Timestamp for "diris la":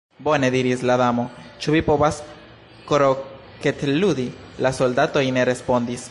0.53-0.93